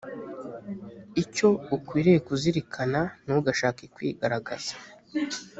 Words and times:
icyo 1.23 1.49
ukwiriye 1.75 2.19
kuzirikana 2.27 3.01
ntugashake 3.23 3.83
kwigaragaza 3.95 4.73